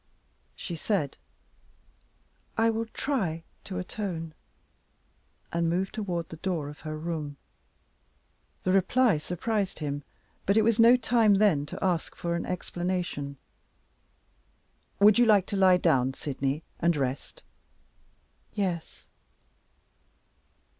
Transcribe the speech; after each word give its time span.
She 0.55 0.75
said: 0.75 1.15
"I 2.57 2.71
will 2.71 2.87
try 2.87 3.43
to 3.65 3.77
atone," 3.77 4.33
and 5.53 5.69
moved 5.69 5.93
toward 5.93 6.29
the 6.29 6.37
door 6.37 6.69
of 6.69 6.79
her 6.79 6.97
room. 6.97 7.37
The 8.63 8.71
reply 8.71 9.19
surprised 9.19 9.77
him; 9.77 10.01
but 10.47 10.57
it 10.57 10.63
was 10.63 10.79
no 10.79 10.97
time 10.97 11.35
then 11.35 11.67
to 11.67 11.83
ask 11.83 12.15
for 12.15 12.33
an 12.33 12.47
explanation. 12.47 13.37
"Would 14.97 15.19
you 15.19 15.27
like 15.27 15.45
to 15.45 15.55
lie 15.55 15.77
down, 15.77 16.15
Sydney, 16.15 16.63
and 16.79 16.95
rest?" 16.97 17.43
"Yes." 18.55 19.05